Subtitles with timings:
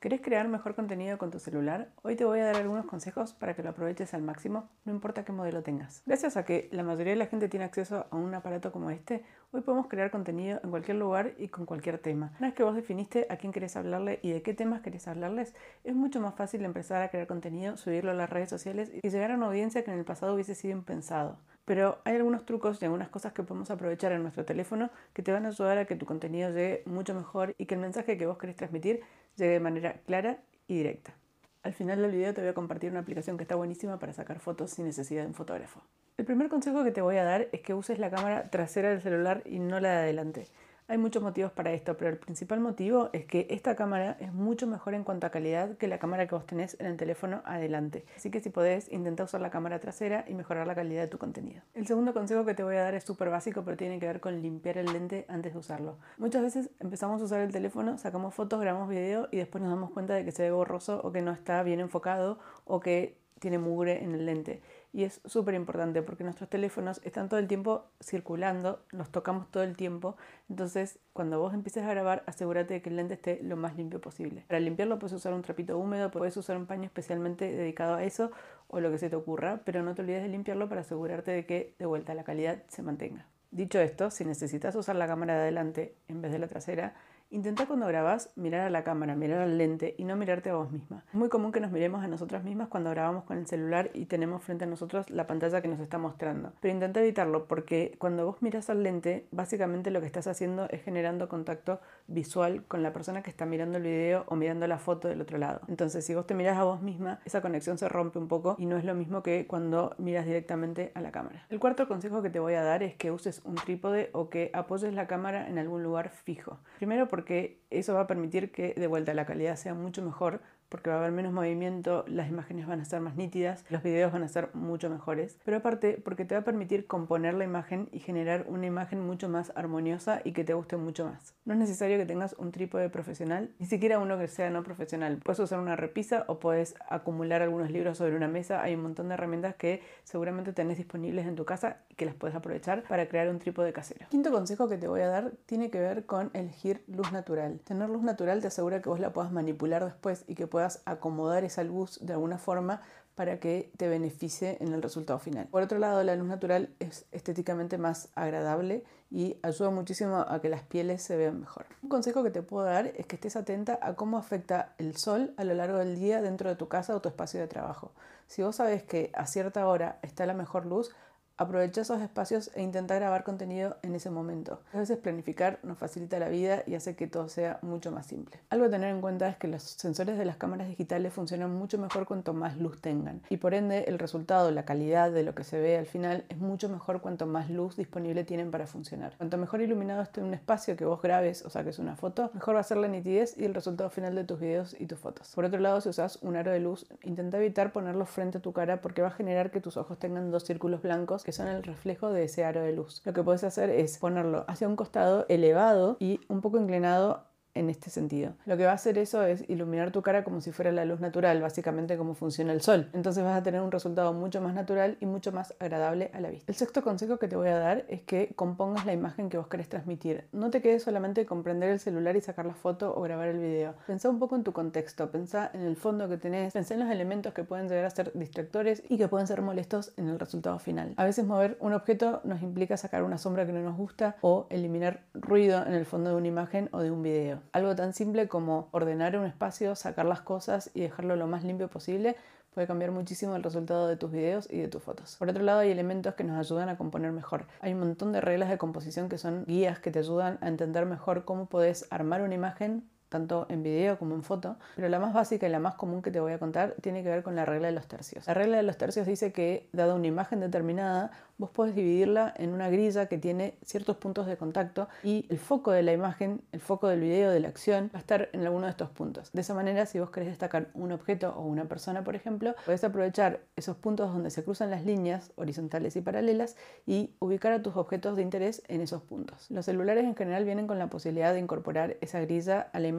[0.00, 1.90] ¿Querés crear mejor contenido con tu celular?
[2.02, 5.24] Hoy te voy a dar algunos consejos para que lo aproveches al máximo, no importa
[5.24, 6.04] qué modelo tengas.
[6.06, 9.24] Gracias a que la mayoría de la gente tiene acceso a un aparato como este,
[9.50, 12.32] hoy podemos crear contenido en cualquier lugar y con cualquier tema.
[12.38, 15.52] Una vez que vos definiste a quién querés hablarle y de qué temas querés hablarles,
[15.82, 19.32] es mucho más fácil empezar a crear contenido, subirlo a las redes sociales y llegar
[19.32, 21.40] a una audiencia que en el pasado hubiese sido impensado.
[21.64, 25.32] Pero hay algunos trucos y algunas cosas que podemos aprovechar en nuestro teléfono que te
[25.32, 28.24] van a ayudar a que tu contenido llegue mucho mejor y que el mensaje que
[28.24, 29.02] vos querés transmitir
[29.38, 31.14] llegue de manera clara y directa.
[31.62, 34.38] Al final del video te voy a compartir una aplicación que está buenísima para sacar
[34.38, 35.82] fotos sin necesidad de un fotógrafo.
[36.16, 39.02] El primer consejo que te voy a dar es que uses la cámara trasera del
[39.02, 40.46] celular y no la de adelante.
[40.90, 44.66] Hay muchos motivos para esto, pero el principal motivo es que esta cámara es mucho
[44.66, 48.06] mejor en cuanto a calidad que la cámara que vos tenés en el teléfono adelante.
[48.16, 51.18] Así que si podés, intenta usar la cámara trasera y mejorar la calidad de tu
[51.18, 51.60] contenido.
[51.74, 54.20] El segundo consejo que te voy a dar es súper básico, pero tiene que ver
[54.20, 55.98] con limpiar el lente antes de usarlo.
[56.16, 59.90] Muchas veces empezamos a usar el teléfono, sacamos fotos, grabamos video y después nos damos
[59.90, 63.58] cuenta de que se ve borroso o que no está bien enfocado o que tiene
[63.58, 64.62] mugre en el lente.
[64.92, 69.62] Y es súper importante porque nuestros teléfonos están todo el tiempo circulando, los tocamos todo
[69.62, 70.16] el tiempo.
[70.48, 74.00] Entonces, cuando vos empieces a grabar, asegúrate de que el lente esté lo más limpio
[74.00, 74.44] posible.
[74.48, 78.30] Para limpiarlo puedes usar un trapito húmedo, puedes usar un paño especialmente dedicado a eso
[78.68, 81.44] o lo que se te ocurra, pero no te olvides de limpiarlo para asegurarte de
[81.44, 83.26] que de vuelta la calidad se mantenga.
[83.50, 86.94] Dicho esto, si necesitas usar la cámara de adelante en vez de la trasera,
[87.30, 90.72] Intenta cuando grabas mirar a la cámara, mirar al lente y no mirarte a vos
[90.72, 91.04] misma.
[91.08, 94.06] Es muy común que nos miremos a nosotras mismas cuando grabamos con el celular y
[94.06, 96.54] tenemos frente a nosotros la pantalla que nos está mostrando.
[96.60, 100.82] Pero intenta evitarlo porque cuando vos miras al lente, básicamente lo que estás haciendo es
[100.82, 105.08] generando contacto visual con la persona que está mirando el video o mirando la foto
[105.08, 105.60] del otro lado.
[105.68, 108.64] Entonces, si vos te miras a vos misma, esa conexión se rompe un poco y
[108.64, 111.44] no es lo mismo que cuando miras directamente a la cámara.
[111.50, 114.50] El cuarto consejo que te voy a dar es que uses un trípode o que
[114.54, 116.56] apoyes la cámara en algún lugar fijo.
[116.78, 120.90] Primero porque eso va a permitir que de vuelta la calidad sea mucho mejor porque
[120.90, 124.22] va a haber menos movimiento, las imágenes van a estar más nítidas, los videos van
[124.22, 128.00] a ser mucho mejores, pero aparte porque te va a permitir componer la imagen y
[128.00, 131.34] generar una imagen mucho más armoniosa y que te guste mucho más.
[131.44, 135.20] No es necesario que tengas un trípode profesional, ni siquiera uno que sea no profesional.
[135.24, 138.62] Puedes usar una repisa o puedes acumular algunos libros sobre una mesa.
[138.62, 142.14] Hay un montón de herramientas que seguramente tenés disponibles en tu casa y que las
[142.14, 144.06] puedes aprovechar para crear un trípode casero.
[144.10, 147.60] Quinto consejo que te voy a dar tiene que ver con elegir luz natural.
[147.64, 151.44] Tener luz natural te asegura que vos la puedas manipular después y que puedas acomodar
[151.44, 152.82] esa luz de alguna forma
[153.18, 155.48] para que te beneficie en el resultado final.
[155.48, 160.48] Por otro lado, la luz natural es estéticamente más agradable y ayuda muchísimo a que
[160.48, 161.66] las pieles se vean mejor.
[161.82, 165.34] Un consejo que te puedo dar es que estés atenta a cómo afecta el sol
[165.36, 167.90] a lo largo del día dentro de tu casa o tu espacio de trabajo.
[168.28, 170.94] Si vos sabes que a cierta hora está la mejor luz,
[171.40, 174.60] Aprovecha esos espacios e intenta grabar contenido en ese momento.
[174.72, 178.40] A veces planificar nos facilita la vida y hace que todo sea mucho más simple.
[178.50, 181.78] Algo a tener en cuenta es que los sensores de las cámaras digitales funcionan mucho
[181.78, 185.44] mejor cuanto más luz tengan y por ende el resultado, la calidad de lo que
[185.44, 189.14] se ve al final es mucho mejor cuanto más luz disponible tienen para funcionar.
[189.16, 192.60] Cuanto mejor iluminado esté un espacio que vos grabes o saques una foto, mejor va
[192.60, 195.30] a ser la nitidez y el resultado final de tus videos y tus fotos.
[195.36, 198.52] Por otro lado, si usas un aro de luz, intenta evitar ponerlo frente a tu
[198.52, 201.62] cara porque va a generar que tus ojos tengan dos círculos blancos que son el
[201.62, 203.02] reflejo de ese aro de luz.
[203.04, 207.26] Lo que puedes hacer es ponerlo hacia un costado elevado y un poco inclinado
[207.58, 208.32] en este sentido.
[208.46, 211.00] Lo que va a hacer eso es iluminar tu cara como si fuera la luz
[211.00, 212.88] natural, básicamente como funciona el sol.
[212.92, 216.30] Entonces vas a tener un resultado mucho más natural y mucho más agradable a la
[216.30, 216.50] vista.
[216.50, 219.48] El sexto consejo que te voy a dar es que compongas la imagen que vos
[219.48, 220.24] querés transmitir.
[220.32, 223.38] No te quedes solamente con prender el celular y sacar la foto o grabar el
[223.38, 223.74] video.
[223.86, 226.90] Pensá un poco en tu contexto, pensá en el fondo que tenés, pensá en los
[226.90, 230.58] elementos que pueden llegar a ser distractores y que pueden ser molestos en el resultado
[230.58, 230.94] final.
[230.96, 234.46] A veces mover un objeto nos implica sacar una sombra que no nos gusta o
[234.50, 237.40] eliminar ruido en el fondo de una imagen o de un video.
[237.52, 241.68] Algo tan simple como ordenar un espacio, sacar las cosas y dejarlo lo más limpio
[241.68, 242.16] posible
[242.58, 245.14] puede cambiar muchísimo el resultado de tus videos y de tus fotos.
[245.16, 247.46] Por otro lado, hay elementos que nos ayudan a componer mejor.
[247.60, 250.84] Hay un montón de reglas de composición que son guías que te ayudan a entender
[250.84, 255.14] mejor cómo puedes armar una imagen tanto en video como en foto, pero la más
[255.14, 257.44] básica y la más común que te voy a contar tiene que ver con la
[257.44, 258.26] regla de los tercios.
[258.26, 262.52] La regla de los tercios dice que, dada una imagen determinada, vos podés dividirla en
[262.52, 266.60] una grilla que tiene ciertos puntos de contacto y el foco de la imagen, el
[266.60, 269.30] foco del video, de la acción, va a estar en alguno de estos puntos.
[269.32, 272.82] De esa manera, si vos querés destacar un objeto o una persona, por ejemplo, podés
[272.82, 276.56] aprovechar esos puntos donde se cruzan las líneas horizontales y paralelas
[276.86, 279.50] y ubicar a tus objetos de interés en esos puntos.
[279.50, 282.97] Los celulares en general vienen con la posibilidad de incorporar esa grilla a la imagen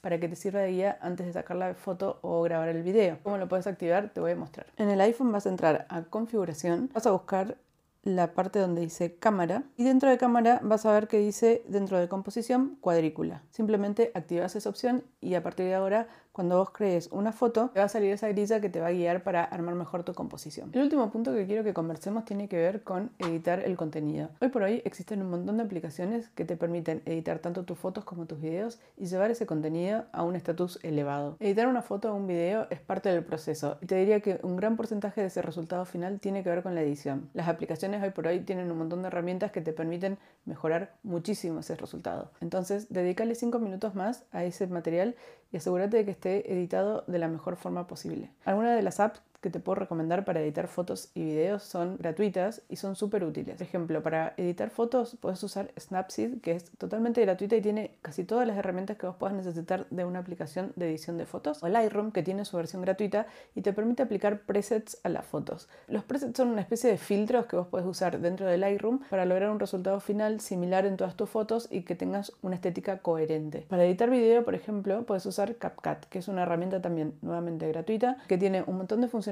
[0.00, 3.18] para que te sirva de guía antes de sacar la foto o grabar el video.
[3.22, 4.10] ¿Cómo lo puedes activar?
[4.10, 4.66] Te voy a mostrar.
[4.76, 7.56] En el iPhone vas a entrar a configuración, vas a buscar
[8.02, 11.98] la parte donde dice cámara y dentro de cámara vas a ver que dice dentro
[11.98, 13.42] de composición cuadrícula.
[13.50, 17.80] Simplemente activas esa opción y a partir de ahora cuando vos crees una foto, te
[17.80, 20.70] va a salir esa grilla que te va a guiar para armar mejor tu composición.
[20.72, 24.30] El último punto que quiero que conversemos tiene que ver con editar el contenido.
[24.40, 28.04] Hoy por hoy existen un montón de aplicaciones que te permiten editar tanto tus fotos
[28.04, 31.36] como tus videos y llevar ese contenido a un estatus elevado.
[31.40, 34.56] Editar una foto o un video es parte del proceso y te diría que un
[34.56, 37.28] gran porcentaje de ese resultado final tiene que ver con la edición.
[37.34, 41.60] Las aplicaciones hoy por hoy tienen un montón de herramientas que te permiten mejorar muchísimo
[41.60, 42.30] ese resultado.
[42.40, 45.16] Entonces, dedícale 5 minutos más a ese material
[45.52, 48.30] y asegúrate de que esté editado de la mejor forma posible.
[48.44, 52.62] Algunas de las apps que te puedo recomendar para editar fotos y videos son gratuitas
[52.68, 53.56] y son súper útiles.
[53.56, 58.24] Por ejemplo, para editar fotos puedes usar Snapseed, que es totalmente gratuita y tiene casi
[58.24, 61.62] todas las herramientas que vos puedas necesitar de una aplicación de edición de fotos.
[61.62, 65.68] O Lightroom, que tiene su versión gratuita y te permite aplicar presets a las fotos.
[65.88, 69.24] Los presets son una especie de filtros que vos puedes usar dentro de Lightroom para
[69.24, 73.66] lograr un resultado final similar en todas tus fotos y que tengas una estética coherente.
[73.68, 78.18] Para editar video, por ejemplo, puedes usar CapCut, que es una herramienta también nuevamente gratuita,
[78.28, 79.29] que tiene un montón de funcionalidades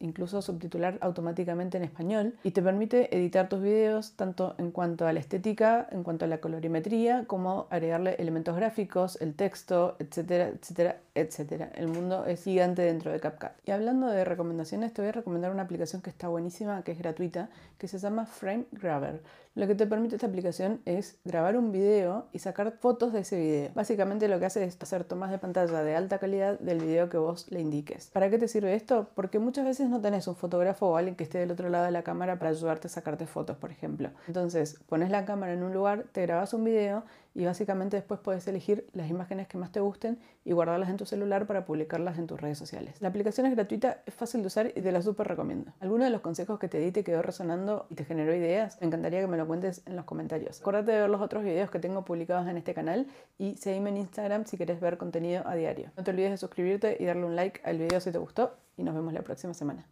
[0.00, 5.12] incluso subtitular automáticamente en español, y te permite editar tus videos tanto en cuanto a
[5.12, 10.96] la estética, en cuanto a la colorimetría, como agregarle elementos gráficos, el texto, etcétera, etcétera,
[11.14, 11.70] etcétera.
[11.74, 13.50] El mundo es gigante dentro de CapCut.
[13.64, 16.98] Y hablando de recomendaciones, te voy a recomendar una aplicación que está buenísima, que es
[16.98, 17.48] gratuita,
[17.78, 19.20] que se llama Frame Grabber.
[19.54, 23.38] Lo que te permite esta aplicación es grabar un video y sacar fotos de ese
[23.38, 23.70] video.
[23.74, 27.18] Básicamente lo que hace es hacer tomas de pantalla de alta calidad del video que
[27.18, 28.08] vos le indiques.
[28.14, 29.10] ¿Para qué te sirve esto?
[29.14, 31.90] Porque muchas veces no tenés un fotógrafo o alguien que esté del otro lado de
[31.90, 34.10] la cámara para ayudarte a sacarte fotos, por ejemplo.
[34.26, 38.46] Entonces, pones la cámara en un lugar, te grabas un video y básicamente después puedes
[38.48, 42.26] elegir las imágenes que más te gusten y guardarlas en tu celular para publicarlas en
[42.26, 43.00] tus redes sociales.
[43.00, 45.72] La aplicación es gratuita, es fácil de usar y te la súper recomiendo.
[45.80, 48.78] ¿Alguno de los consejos que te di te quedó resonando y te generó ideas?
[48.80, 50.60] Me encantaría que me lo cuentes en los comentarios.
[50.60, 53.06] Acuérdate de ver los otros videos que tengo publicados en este canal
[53.38, 55.90] y seguime en Instagram si quieres ver contenido a diario.
[55.96, 58.82] No te olvides de suscribirte y darle un like al video si te gustó y
[58.82, 59.86] nos vemos la próxima semana.